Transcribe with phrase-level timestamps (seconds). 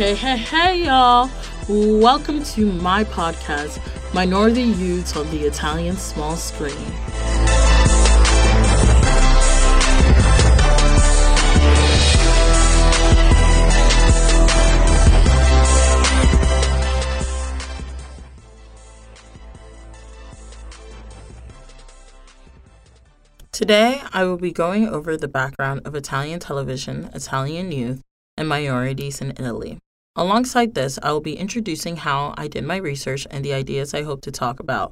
[0.00, 1.30] Hey, hey, hey, y'all!
[1.68, 3.78] Welcome to my podcast,
[4.14, 6.72] Minority Youths on the Italian Small Screen.
[23.52, 28.00] Today, I will be going over the background of Italian television, Italian youth,
[28.38, 29.78] and minorities in Italy.
[30.16, 34.02] Alongside this, I will be introducing how I did my research and the ideas I
[34.02, 34.90] hope to talk about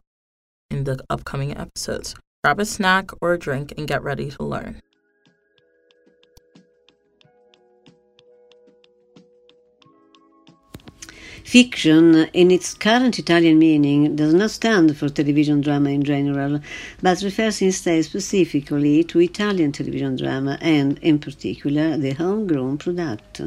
[0.70, 2.14] in the upcoming episodes.
[2.44, 4.80] Grab a snack or a drink and get ready to learn.
[11.42, 16.60] Fiction, in its current Italian meaning, does not stand for television drama in general,
[17.02, 23.40] but refers instead specifically to Italian television drama and, in particular, the homegrown product.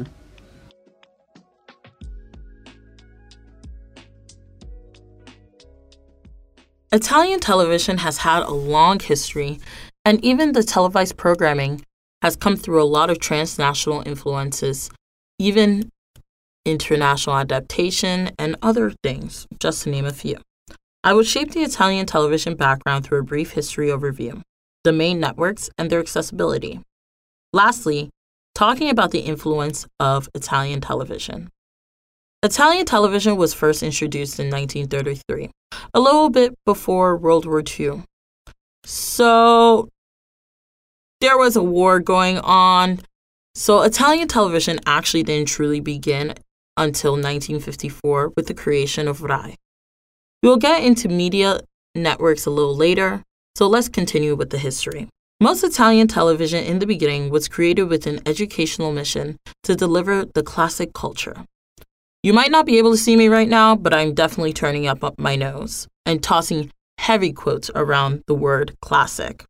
[6.94, 9.58] Italian television has had a long history,
[10.04, 11.82] and even the televised programming
[12.20, 14.90] has come through a lot of transnational influences,
[15.38, 15.88] even
[16.66, 20.36] international adaptation, and other things, just to name a few.
[21.02, 24.42] I will shape the Italian television background through a brief history overview,
[24.84, 26.80] the main networks, and their accessibility.
[27.54, 28.10] Lastly,
[28.54, 31.48] talking about the influence of Italian television.
[32.44, 35.48] Italian television was first introduced in 1933,
[35.94, 38.02] a little bit before World War II.
[38.84, 39.88] So
[41.20, 42.98] there was a war going on.
[43.54, 46.34] So Italian television actually didn't truly begin
[46.76, 49.54] until 1954 with the creation of RAI.
[50.42, 51.60] We will get into media
[51.94, 53.22] networks a little later,
[53.54, 55.06] so let's continue with the history.
[55.40, 60.42] Most Italian television in the beginning was created with an educational mission to deliver the
[60.42, 61.44] classic culture.
[62.22, 65.18] You might not be able to see me right now, but I'm definitely turning up
[65.18, 69.44] my nose and tossing heavy quotes around the word classic.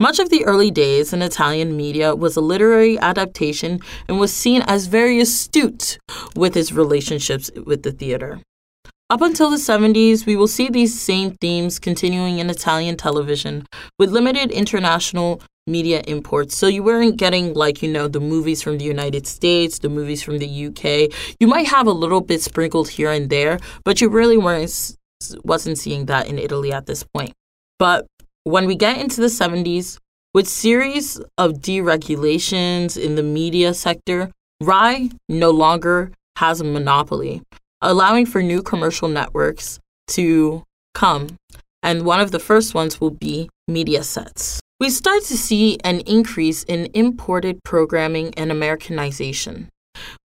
[0.00, 4.62] Much of the early days in Italian media was a literary adaptation and was seen
[4.62, 5.98] as very astute
[6.34, 8.40] with its relationships with the theater.
[9.10, 13.66] Up until the 70s, we will see these same themes continuing in Italian television
[13.98, 16.56] with limited international media imports.
[16.56, 20.22] So you weren't getting, like, you know, the movies from the United States, the movies
[20.22, 21.12] from the UK.
[21.38, 24.96] You might have a little bit sprinkled here and there, but you really weren't
[25.44, 27.32] wasn't seeing that in Italy at this point.
[27.78, 28.06] But
[28.44, 29.98] when we get into the 70s,
[30.32, 34.30] with series of deregulations in the media sector,
[34.62, 37.42] RAI no longer has a monopoly,
[37.82, 40.62] allowing for new commercial networks to
[40.94, 41.36] come.
[41.82, 44.60] And one of the first ones will be Mediaset.
[44.80, 49.68] We start to see an increase in imported programming and Americanization.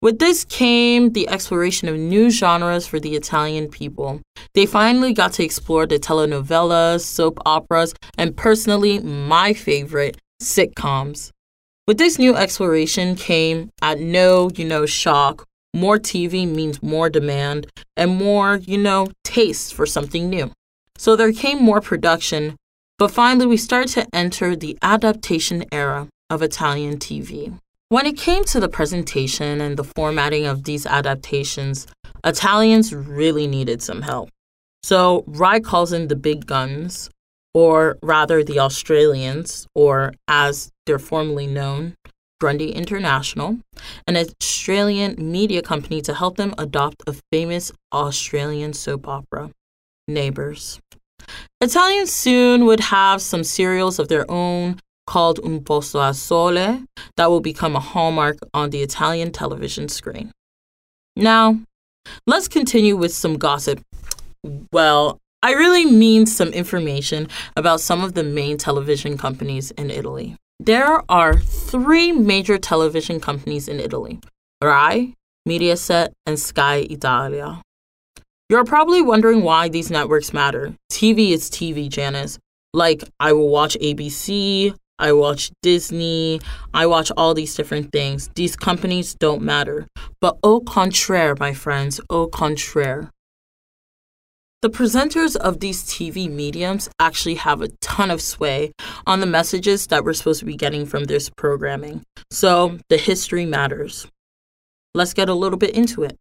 [0.01, 4.21] With this came the exploration of new genres for the Italian people.
[4.53, 11.31] They finally got to explore the telenovelas, soap operas, and personally, my favorite, sitcoms.
[11.85, 17.67] With this new exploration came, at no, you know, shock, more TV means more demand
[17.97, 20.53] and more, you know, taste for something new.
[20.97, 22.55] So there came more production,
[22.97, 27.59] but finally we start to enter the adaptation era of Italian TV.
[27.89, 31.87] When it came to the presentation and the formatting of these adaptations,
[32.23, 34.29] Italians really needed some help.
[34.81, 37.09] So RAI calls in the big guns,
[37.53, 41.95] or rather the Australians, or as they're formally known,
[42.39, 43.59] Grundy International,
[44.07, 49.51] an Australian media company to help them adopt a famous Australian soap opera,
[50.07, 50.79] Neighbours.
[51.65, 56.83] Italians soon would have some serials of their own called Un posto al sole
[57.17, 60.31] that will become a hallmark on the Italian television screen.
[61.15, 61.59] Now,
[62.27, 63.81] let's continue with some gossip.
[64.71, 70.35] Well, I really mean some information about some of the main television companies in Italy.
[70.59, 74.19] There are three major television companies in Italy
[74.63, 75.15] Rai,
[75.47, 77.61] Mediaset, and Sky Italia.
[78.47, 80.75] You're probably wondering why these networks matter.
[80.91, 82.37] TV is TV, Janice.
[82.75, 86.39] Like, I will watch ABC, I watch Disney,
[86.71, 88.29] I watch all these different things.
[88.35, 89.87] These companies don't matter.
[90.21, 93.09] But au contraire, my friends, au contraire.
[94.61, 98.73] The presenters of these TV mediums actually have a ton of sway
[99.07, 102.03] on the messages that we're supposed to be getting from this programming.
[102.29, 104.05] So the history matters.
[104.93, 106.15] Let's get a little bit into it.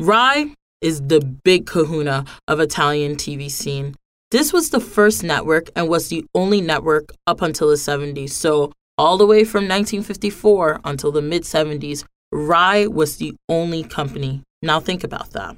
[0.00, 3.94] Rai is the big kahuna of Italian TV scene.
[4.30, 8.30] This was the first network and was the only network up until the 70s.
[8.30, 14.42] So, all the way from 1954 until the mid 70s, Rai was the only company.
[14.62, 15.56] Now think about that.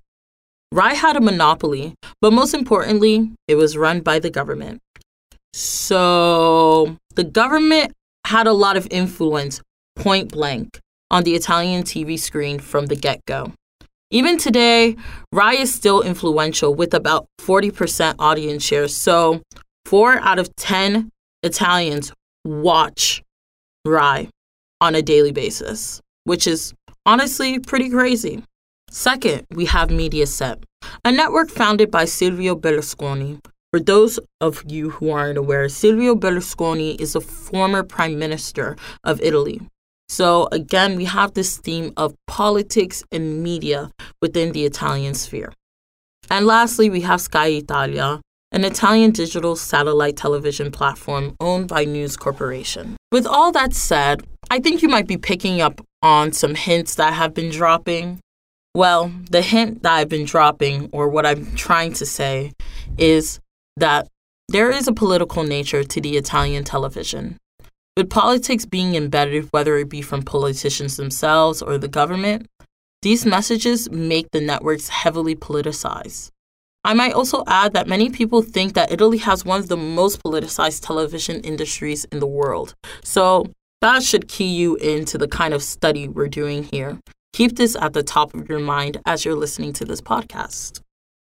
[0.70, 4.80] Rai had a monopoly, but most importantly, it was run by the government.
[5.52, 7.92] So the government
[8.26, 9.60] had a lot of influence,
[9.96, 10.80] point blank,
[11.10, 13.52] on the Italian TV screen from the get go.
[14.12, 14.94] Even today,
[15.32, 18.86] Rai is still influential with about 40% audience share.
[18.86, 19.40] So,
[19.86, 21.08] four out of 10
[21.42, 22.12] Italians
[22.44, 23.22] watch
[23.86, 24.28] Rai
[24.82, 26.74] on a daily basis, which is
[27.06, 28.44] honestly pretty crazy.
[28.90, 30.62] Second, we have Mediaset,
[31.06, 33.40] a network founded by Silvio Berlusconi.
[33.72, 39.22] For those of you who aren't aware, Silvio Berlusconi is a former prime minister of
[39.22, 39.62] Italy.
[40.08, 43.90] So, again, we have this theme of politics and media
[44.20, 45.52] within the Italian sphere.
[46.30, 48.20] And lastly, we have Sky Italia,
[48.52, 52.96] an Italian digital satellite television platform owned by News Corporation.
[53.10, 57.08] With all that said, I think you might be picking up on some hints that
[57.08, 58.20] I have been dropping.
[58.74, 62.52] Well, the hint that I've been dropping, or what I'm trying to say,
[62.98, 63.40] is
[63.76, 64.08] that
[64.48, 67.38] there is a political nature to the Italian television.
[67.94, 72.46] With politics being embedded, whether it be from politicians themselves or the government,
[73.02, 76.30] these messages make the networks heavily politicized.
[76.84, 80.22] I might also add that many people think that Italy has one of the most
[80.22, 82.74] politicized television industries in the world.
[83.04, 83.52] So
[83.82, 86.98] that should key you into the kind of study we're doing here.
[87.34, 90.80] Keep this at the top of your mind as you're listening to this podcast.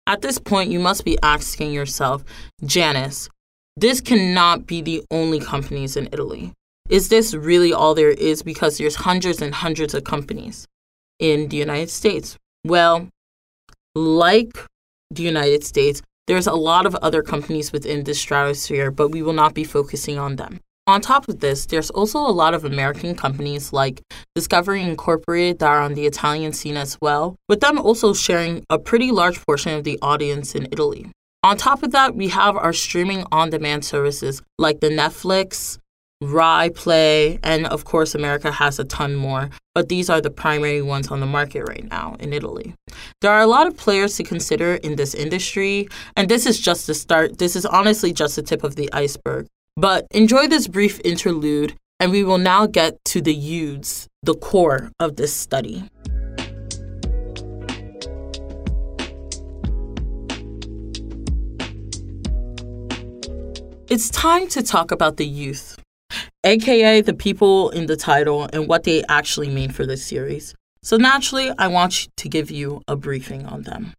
[0.08, 2.24] At this point, you must be asking yourself,
[2.64, 3.30] Janice,
[3.78, 6.54] this cannot be the only companies in Italy.
[6.90, 8.44] Is this really all there is?
[8.44, 10.66] Because there's hundreds and hundreds of companies
[11.20, 12.38] in the United States.
[12.64, 13.10] Well,
[13.96, 14.54] like
[15.12, 19.34] the United States, there's a lot of other companies within this stratosphere, but we will
[19.34, 20.60] not be focusing on them.
[20.88, 24.02] On top of this, there's also a lot of American companies like
[24.36, 28.78] Discovery Incorporated that are on the Italian scene as well, with them also sharing a
[28.78, 31.08] pretty large portion of the audience in Italy.
[31.46, 35.78] On top of that, we have our streaming on demand services like the Netflix,
[36.20, 40.82] Rai Play, and of course, America has a ton more, but these are the primary
[40.82, 42.74] ones on the market right now in Italy.
[43.22, 45.88] There are a lot of players to consider in this industry,
[46.18, 47.38] and this is just the start.
[47.38, 49.46] This is honestly just the tip of the iceberg.
[49.78, 54.90] But enjoy this brief interlude, and we will now get to the youths, the core
[55.00, 55.84] of this study.
[63.88, 65.78] It's time to talk about the youth,
[66.44, 70.56] aka the people in the title and what they actually mean for this series.
[70.82, 73.94] So, naturally, I want to give you a briefing on them.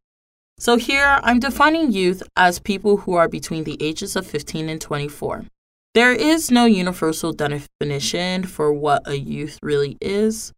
[0.59, 4.81] So, here I'm defining youth as people who are between the ages of 15 and
[4.81, 5.44] 24.
[5.94, 10.53] There is no universal definition for what a youth really is,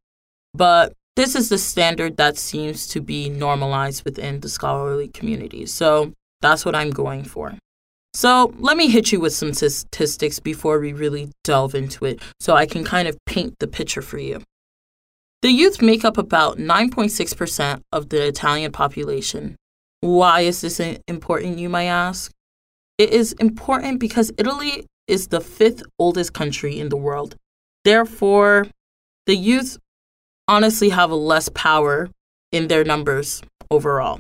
[0.55, 5.67] but this is the standard that seems to be normalized within the scholarly community.
[5.67, 7.59] So, that's what I'm going for.
[8.19, 12.57] So let me hit you with some statistics before we really delve into it so
[12.57, 14.43] I can kind of paint the picture for you.
[15.43, 19.55] The youth make up about 9.6% of the Italian population.
[20.01, 22.33] Why is this important, you might ask?
[22.99, 27.37] It is important because Italy is the fifth oldest country in the world.
[27.85, 28.67] Therefore,
[29.27, 29.79] the youth
[30.49, 32.11] honestly have less power
[32.51, 34.19] in their numbers overall.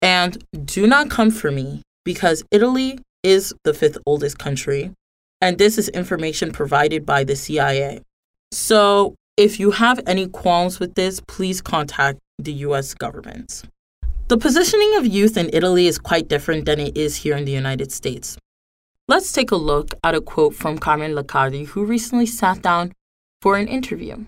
[0.00, 4.92] And do not come for me because Italy is the fifth oldest country,
[5.40, 8.02] and this is information provided by the CIA.
[8.52, 13.62] So, if you have any qualms with this, please contact the US government.
[14.28, 17.52] The positioning of youth in Italy is quite different than it is here in the
[17.52, 18.38] United States.
[19.08, 22.92] Let's take a look at a quote from Carmen Leccardi, who recently sat down
[23.42, 24.26] for an interview.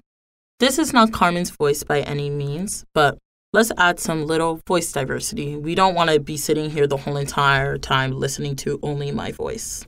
[0.59, 3.19] This is not Carmen's voice by any means, but
[3.55, 5.57] let's add some little voice diversity.
[5.57, 9.31] We don't want to be sitting here the whole entire time listening to only my
[9.33, 9.87] voice.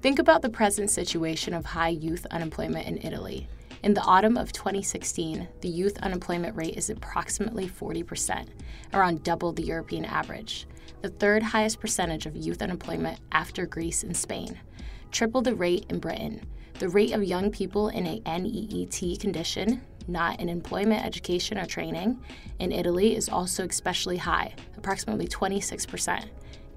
[0.00, 3.48] Think about the present situation of high youth unemployment in Italy.
[3.82, 8.46] In the autumn of 2016, the youth unemployment rate is approximately 40%,
[8.94, 10.68] around double the European average,
[11.00, 14.60] the third highest percentage of youth unemployment after Greece and Spain,
[15.10, 16.46] triple the rate in Britain,
[16.82, 22.20] the rate of young people in a NEET condition, not in employment, education, or training,
[22.58, 26.24] in Italy is also especially high, approximately 26%,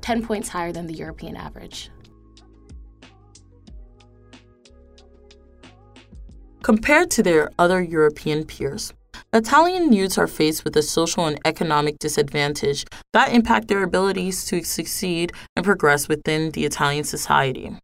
[0.02, 1.90] 10 points higher than the European average.
[6.62, 8.94] Compared to their other European peers,
[9.34, 14.64] Italian youths are faced with a social and economic disadvantage that impact their abilities to
[14.64, 17.76] succeed and progress within the Italian society.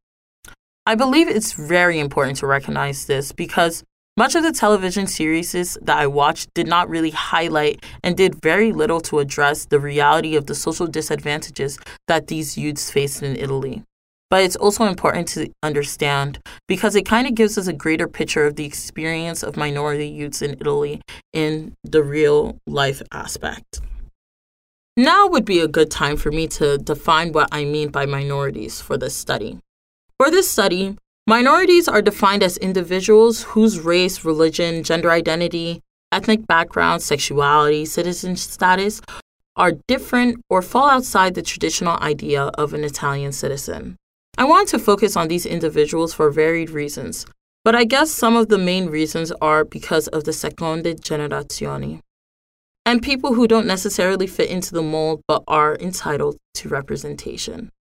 [0.88, 3.84] I believe it's very important to recognize this because
[4.18, 8.72] much of the television series that I watched did not really highlight and did very
[8.72, 13.84] little to address the reality of the social disadvantages that these youths faced in Italy.
[14.32, 18.48] But it's also important to understand because it kind of gives us a greater picture
[18.48, 23.82] of the experience of minority youths in Italy in the real life aspect.
[24.98, 28.82] Now would be a good time for me to define what I mean by minorities
[28.82, 29.60] for this study.
[30.22, 37.02] For this study, Minorities are defined as individuals whose race, religion, gender identity, ethnic background,
[37.02, 39.02] sexuality, citizen status
[39.56, 43.96] are different or fall outside the traditional idea of an Italian citizen.
[44.38, 47.26] I want to focus on these individuals for varied reasons,
[47.66, 52.00] but I guess some of the main reasons are because of the seconde generazioni
[52.86, 57.72] and people who don't necessarily fit into the mold but are entitled to representation.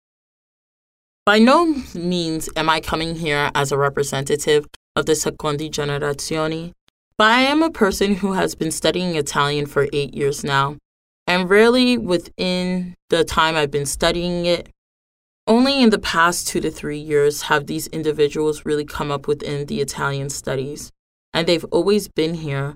[1.30, 6.72] By no means am I coming here as a representative of the Secondi Generazioni,
[7.16, 10.76] but I am a person who has been studying Italian for eight years now,
[11.28, 14.70] and rarely within the time I've been studying it,
[15.46, 19.66] only in the past two to three years have these individuals really come up within
[19.66, 20.90] the Italian studies,
[21.32, 22.74] and they've always been here,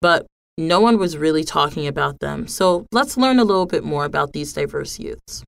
[0.00, 2.46] but no one was really talking about them.
[2.46, 5.42] So let's learn a little bit more about these diverse youths.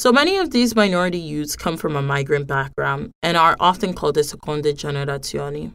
[0.00, 4.14] So many of these minority youths come from a migrant background and are often called
[4.14, 5.74] the seconde generazioni.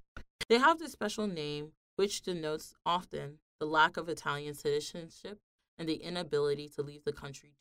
[0.50, 5.38] They have this special name, which denotes often the lack of Italian citizenship
[5.77, 7.53] and the inability to leave the country.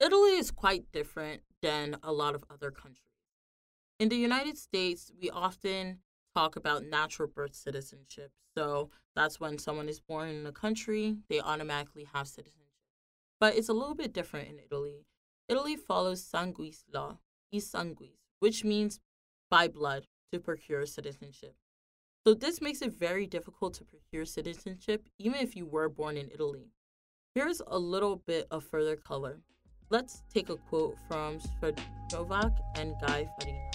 [0.00, 3.20] Italy is quite different than a lot of other countries.
[4.00, 5.98] In the United States, we often
[6.34, 8.30] talk about natural birth citizenship.
[8.56, 12.64] So that's when someone is born in a country, they automatically have citizenship.
[13.38, 14.97] But it's a little bit different in Italy.
[15.48, 17.18] Italy follows sanguis law,
[17.54, 19.00] i sanguis, which means
[19.50, 21.54] by blood to procure citizenship.
[22.26, 26.28] So this makes it very difficult to procure citizenship even if you were born in
[26.30, 26.66] Italy.
[27.34, 29.40] Here's a little bit of further color.
[29.88, 33.70] Let's take a quote from Svedjovac and Guy Farina.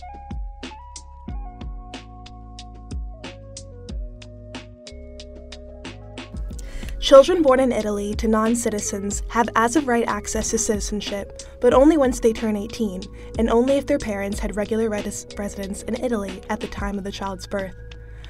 [7.13, 11.71] Children born in Italy to non citizens have as of right access to citizenship, but
[11.71, 13.03] only once they turn 18,
[13.37, 17.03] and only if their parents had regular res- residence in Italy at the time of
[17.03, 17.75] the child's birth.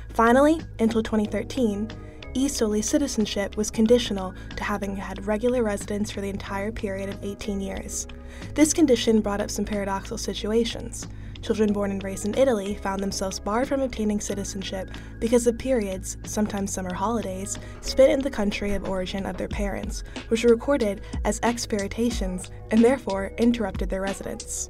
[0.10, 1.92] Finally, until 2013,
[2.34, 7.62] E citizenship was conditional to having had regular residence for the entire period of 18
[7.62, 8.06] years.
[8.54, 11.08] This condition brought up some paradoxical situations.
[11.44, 16.16] Children born and raised in Italy found themselves barred from obtaining citizenship because of periods,
[16.24, 21.02] sometimes summer holidays, spent in the country of origin of their parents, which were recorded
[21.26, 24.70] as expatriations and therefore interrupted their residence.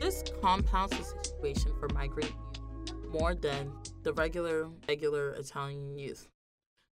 [0.00, 3.70] This compounds the situation for migrant youth more than
[4.04, 6.30] the regular regular Italian youth.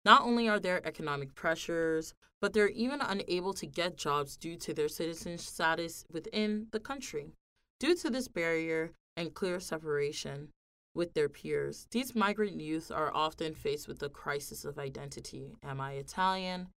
[0.04, 4.72] Not only are there economic pressures, but they're even unable to get jobs due to
[4.72, 7.32] their citizen status within the country.
[7.78, 10.48] Due to this barrier and clear separation
[10.94, 15.54] with their peers, these migrant youth are often faced with the crisis of identity.
[15.62, 16.68] Am I Italian?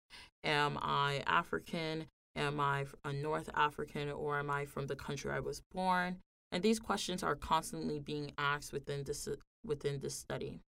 [0.44, 2.08] Am I African?
[2.36, 6.18] Am I a North African or am I from the country I was born?
[6.51, 9.27] And these questions are constantly being asked within this
[9.65, 10.60] within this study.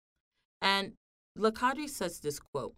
[0.62, 0.92] And
[1.36, 2.74] Leccardi says this quote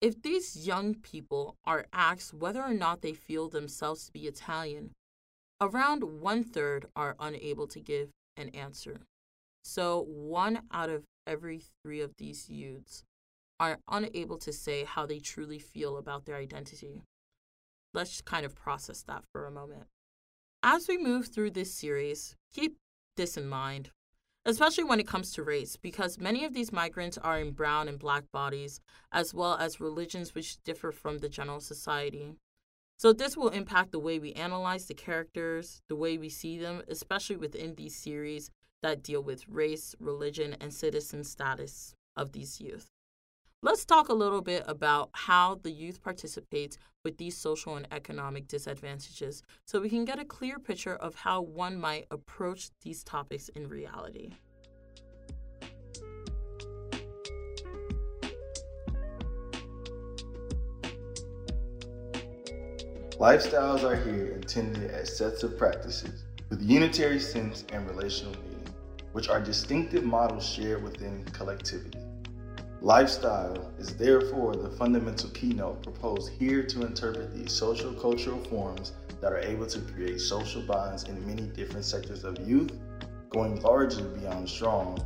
[0.00, 4.92] If these young people are asked whether or not they feel themselves to be Italian,
[5.60, 9.00] around one third are unable to give an answer.
[9.64, 13.04] So, one out of every three of these youths
[13.60, 17.02] are unable to say how they truly feel about their identity.
[17.94, 19.84] Let's kind of process that for a moment.
[20.62, 22.76] As we move through this series, keep
[23.16, 23.90] this in mind
[24.44, 27.98] especially when it comes to race, because many of these migrants are in brown and
[27.98, 28.80] black bodies,
[29.12, 32.34] as well as religions which differ from the general society.
[32.98, 36.82] So, this will impact the way we analyze the characters, the way we see them,
[36.88, 38.50] especially within these series
[38.82, 42.90] that deal with race, religion, and citizen status of these youth.
[43.64, 48.48] Let's talk a little bit about how the youth participates with these social and economic
[48.48, 53.50] disadvantages so we can get a clear picture of how one might approach these topics
[53.50, 54.30] in reality.
[63.20, 68.74] Lifestyles are here intended as sets of practices with unitary sense and relational meaning,
[69.12, 72.01] which are distinctive models shared within collectivity.
[72.82, 79.32] Lifestyle is therefore the fundamental keynote proposed here to interpret these social cultural forms that
[79.32, 82.72] are able to create social bonds in many different sectors of youth,
[83.30, 84.98] going largely beyond strong,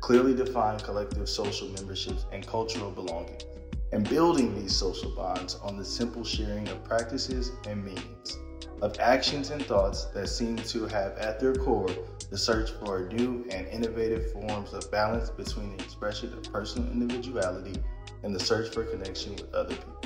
[0.00, 3.42] clearly defined collective social memberships and cultural belongings,
[3.90, 8.38] and building these social bonds on the simple sharing of practices and meanings
[8.84, 11.88] of actions and thoughts that seem to have at their core
[12.28, 17.82] the search for new and innovative forms of balance between the expression of personal individuality
[18.24, 20.00] and the search for connection with other people.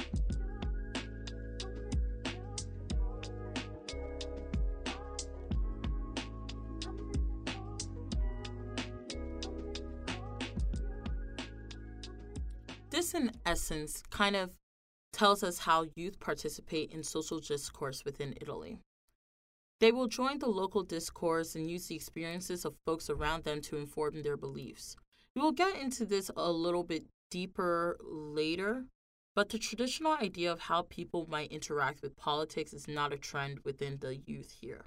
[12.90, 14.50] This, in essence, kind of
[15.18, 18.78] tells us how youth participate in social discourse within Italy.
[19.80, 23.76] They will join the local discourse and use the experiences of folks around them to
[23.76, 24.96] inform their beliefs.
[25.34, 28.84] We will get into this a little bit deeper later,
[29.34, 33.58] but the traditional idea of how people might interact with politics is not a trend
[33.64, 34.84] within the youth here.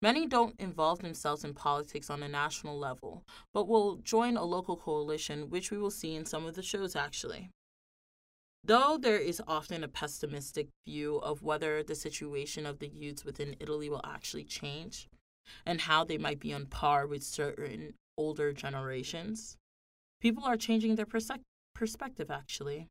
[0.00, 4.78] Many don't involve themselves in politics on a national level, but will join a local
[4.78, 7.50] coalition, which we will see in some of the shows actually.
[8.62, 13.56] Though there is often a pessimistic view of whether the situation of the youths within
[13.58, 15.08] Italy will actually change
[15.64, 19.56] and how they might be on par with certain older generations,
[20.20, 21.06] people are changing their
[21.74, 22.86] perspective actually.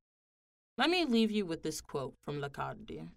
[0.78, 3.10] Let me leave you with this quote from Leccardi.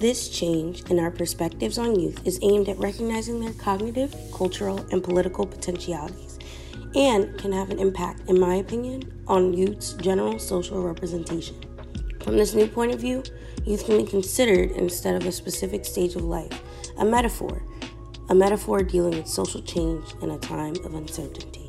[0.00, 5.04] This change in our perspectives on youth is aimed at recognizing their cognitive, cultural, and
[5.04, 6.38] political potentialities
[6.94, 11.54] and can have an impact, in my opinion, on youth's general social representation.
[12.24, 13.22] From this new point of view,
[13.66, 16.62] youth can be considered instead of a specific stage of life,
[16.96, 17.62] a metaphor,
[18.30, 21.59] a metaphor dealing with social change in a time of uncertainty.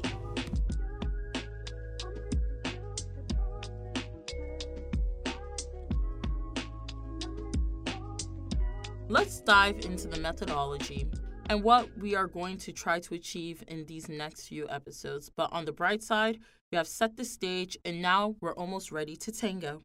[9.52, 11.06] Dive into the methodology
[11.50, 15.30] and what we are going to try to achieve in these next few episodes.
[15.36, 16.40] But on the bright side,
[16.72, 19.84] we have set the stage and now we're almost ready to tango.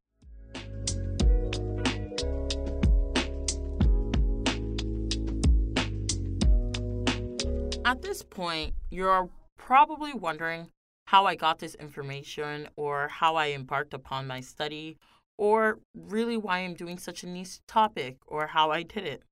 [7.84, 10.70] At this point, you're probably wondering
[11.06, 14.96] how I got this information or how I embarked upon my study
[15.38, 19.24] or really why I'm doing such a niche topic or how I did it.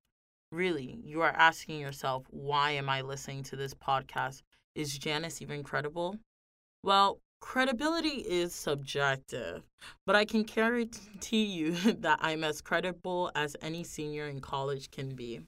[0.55, 4.43] Really, you are asking yourself, why am I listening to this podcast?
[4.77, 6.17] Is Janice even credible?
[6.85, 9.65] Well, credibility is subjective,
[10.07, 15.17] but I can guarantee you that I'm as credible as any senior in college can
[15.17, 15.41] be.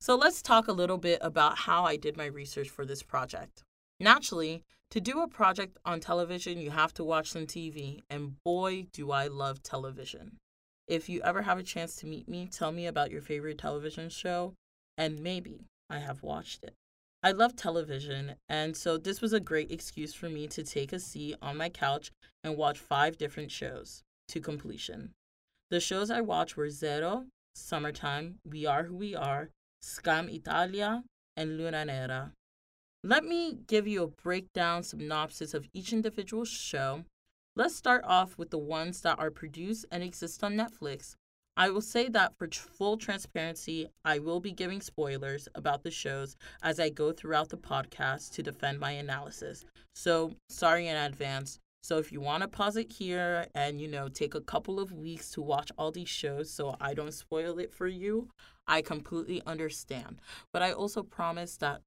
[0.00, 3.62] So let's talk a little bit about how I did my research for this project.
[4.00, 8.86] Naturally, to do a project on television, you have to watch some TV, and boy,
[8.92, 10.40] do I love television.
[10.86, 14.08] If you ever have a chance to meet me, tell me about your favorite television
[14.10, 14.54] show,
[14.98, 16.74] and maybe I have watched it.
[17.22, 20.98] I love television, and so this was a great excuse for me to take a
[21.00, 25.12] seat on my couch and watch five different shows to completion.
[25.70, 29.48] The shows I watched were Zero, Summertime, We Are Who We Are,
[29.82, 31.02] Skam Italia,
[31.34, 32.32] and Luna Nera.
[33.02, 37.04] Let me give you a breakdown synopsis of each individual show.
[37.56, 41.14] Let's start off with the ones that are produced and exist on Netflix.
[41.56, 46.34] I will say that for full transparency, I will be giving spoilers about the shows
[46.64, 49.64] as I go throughout the podcast to defend my analysis.
[49.94, 51.60] So, sorry in advance.
[51.84, 54.90] So, if you want to pause it here and, you know, take a couple of
[54.90, 58.30] weeks to watch all these shows so I don't spoil it for you,
[58.66, 60.18] I completely understand.
[60.52, 61.82] But I also promise that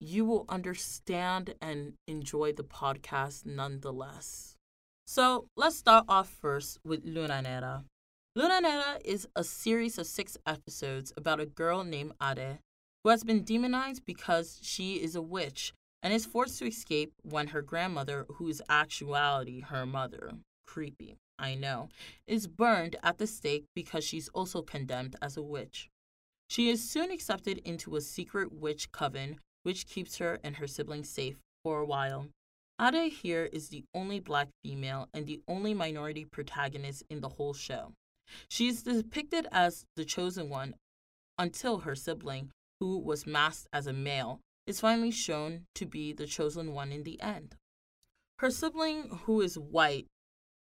[0.00, 4.56] you will understand and enjoy the podcast nonetheless.
[5.06, 7.84] So let's start off first with Luna Nera.
[8.34, 12.58] Luna Nera is a series of six episodes about a girl named Ade
[13.02, 17.48] who has been demonized because she is a witch and is forced to escape when
[17.48, 20.32] her grandmother, who is actuality her mother,
[20.66, 21.88] creepy, I know,
[22.26, 25.88] is burned at the stake because she's also condemned as a witch.
[26.48, 31.08] She is soon accepted into a secret witch coven which keeps her and her siblings
[31.08, 32.28] safe for a while.
[32.82, 37.54] Ade here is the only black female and the only minority protagonist in the whole
[37.54, 37.92] show.
[38.48, 40.74] She is depicted as the chosen one
[41.38, 46.26] until her sibling, who was masked as a male, is finally shown to be the
[46.26, 47.54] chosen one in the end.
[48.40, 50.06] Her sibling, who is white,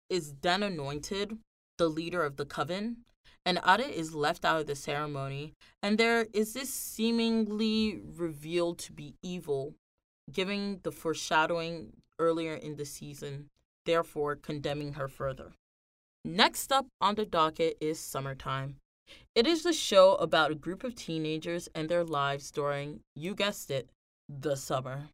[0.07, 1.39] is then anointed
[1.79, 2.97] the leader of the coven,
[3.43, 8.93] and Ada is left out of the ceremony, and there is this seemingly revealed to
[8.93, 9.73] be evil,
[10.31, 13.49] giving the foreshadowing earlier in the season,
[13.85, 15.53] therefore condemning her further.
[16.25, 18.77] Next up on the docket is Summertime.
[19.35, 23.69] It is the show about a group of teenagers and their lives during, you guessed
[23.69, 23.89] it,
[24.29, 25.09] the summer.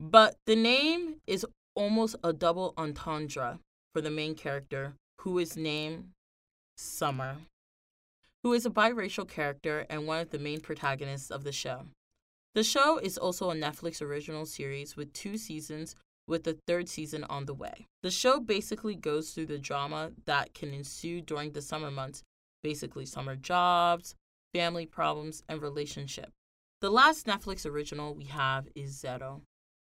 [0.00, 3.60] But the name is almost a double entendre
[3.94, 6.10] for the main character, who is named
[6.76, 7.36] Summer,
[8.42, 11.86] who is a biracial character and one of the main protagonists of the show.
[12.54, 15.94] The show is also a Netflix original series with two seasons
[16.28, 17.86] with the third season on the way.
[18.02, 22.22] The show basically goes through the drama that can ensue during the summer months,
[22.62, 24.14] basically summer jobs,
[24.54, 26.30] family problems, and relationship.
[26.80, 29.42] The last Netflix original we have is Zero.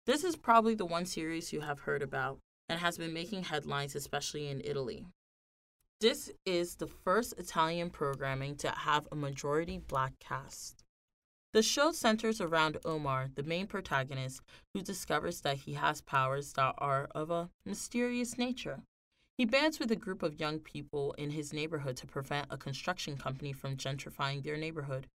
[0.06, 3.94] This is probably the one series you have heard about and has been making headlines,
[3.94, 5.06] especially in Italy.
[6.00, 10.82] This is the first Italian programming to have a majority black cast.
[11.52, 14.40] The show centers around Omar, the main protagonist,
[14.72, 18.80] who discovers that he has powers that are of a mysterious nature.
[19.36, 23.18] He bands with a group of young people in his neighborhood to prevent a construction
[23.18, 25.08] company from gentrifying their neighborhood.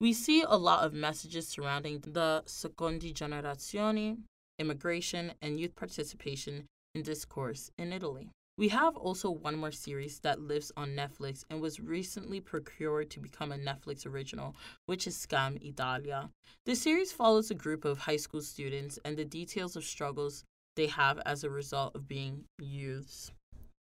[0.00, 4.18] We see a lot of messages surrounding the secondi generazione,
[4.60, 8.30] immigration, and youth participation in discourse in Italy.
[8.62, 13.18] We have also one more series that lives on Netflix and was recently procured to
[13.18, 14.54] become a Netflix original,
[14.86, 16.30] which is Skam Italia.
[16.64, 20.44] The series follows a group of high school students and the details of struggles
[20.76, 23.32] they have as a result of being youths.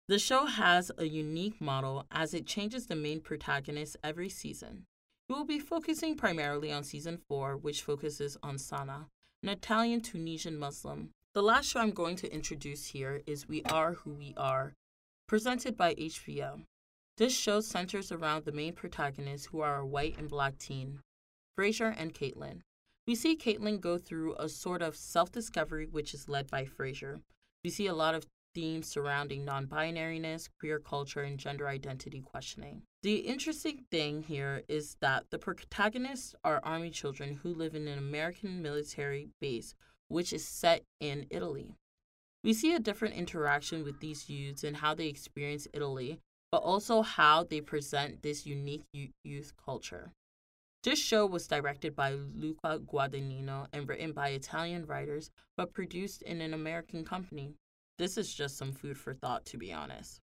[0.07, 4.85] The show has a unique model as it changes the main protagonist every season.
[5.31, 9.07] We will be focusing primarily on season 4, which focuses on Sana,
[9.43, 13.93] an Italian Tunisian Muslim the last show I'm going to introduce here is We Are
[13.93, 14.73] Who We Are,
[15.27, 16.63] presented by HBO.
[17.19, 21.01] This show centers around the main protagonists who are a white and black teen,
[21.55, 22.61] Fraser and Caitlin.
[23.07, 27.21] We see Caitlin go through a sort of self discovery, which is led by Fraser.
[27.63, 32.83] We see a lot of themes surrounding non binariness, queer culture, and gender identity questioning.
[33.03, 37.99] The interesting thing here is that the protagonists are army children who live in an
[37.99, 39.75] American military base
[40.09, 41.75] which is set in Italy.
[42.45, 46.19] We see a different interaction with these youths and how they experience Italy,
[46.51, 48.85] but also how they present this unique
[49.25, 50.13] youth culture.
[50.85, 56.41] This show was directed by Luca Guadagnino and written by Italian writers, but produced in
[56.41, 57.55] an American company.
[57.99, 60.21] This is just some food for thought, to be honest.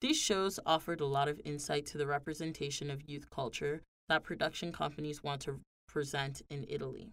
[0.00, 4.72] These shows offered a lot of insight to the representation of youth culture that production
[4.72, 7.10] companies want to present in Italy.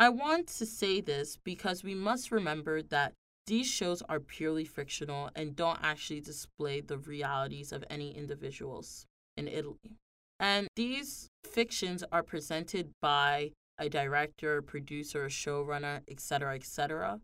[0.00, 3.14] I want to say this because we must remember that
[3.48, 9.06] these shows are purely fictional and don't actually display the realities of any individuals
[9.36, 9.96] in Italy.
[10.38, 17.18] And these fictions are presented by a director, producer, showrunner, etc., etc.,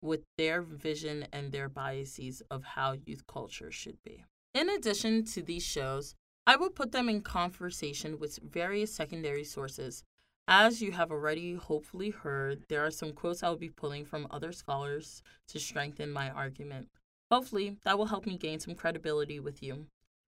[0.00, 4.24] with their vision and their biases of how youth culture should be.
[4.54, 6.14] In addition to these shows,
[6.46, 10.02] I will put them in conversation with various secondary sources
[10.48, 14.28] as you have already hopefully heard, there are some quotes I will be pulling from
[14.30, 16.88] other scholars to strengthen my argument.
[17.30, 19.86] Hopefully, that will help me gain some credibility with you.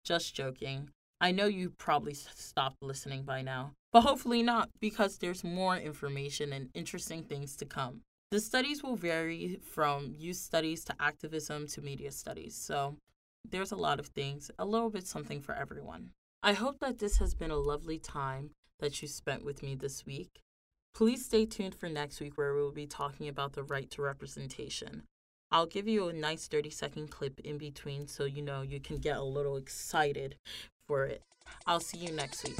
[0.04, 0.90] Just joking.
[1.20, 6.52] I know you probably stopped listening by now, but hopefully not, because there's more information
[6.52, 8.00] and interesting things to come.
[8.32, 12.96] The studies will vary from youth studies to activism to media studies, so
[13.48, 16.10] there's a lot of things, a little bit something for everyone.
[16.42, 18.50] I hope that this has been a lovely time
[18.82, 20.42] that you spent with me this week.
[20.92, 25.04] Please stay tuned for next week where we'll be talking about the right to representation.
[25.50, 28.98] I'll give you a nice 30 second clip in between so you know you can
[28.98, 30.36] get a little excited
[30.86, 31.22] for it.
[31.66, 32.58] I'll see you next week.